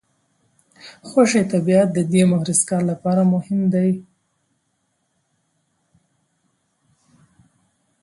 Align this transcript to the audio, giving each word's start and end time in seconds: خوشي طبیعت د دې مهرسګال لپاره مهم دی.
خوشي 1.09 1.41
طبیعت 1.53 1.87
د 1.93 1.99
دې 2.11 2.21
مهرسګال 2.31 2.83
لپاره 2.91 3.23
مهم 3.33 3.61
دی. 3.73 3.89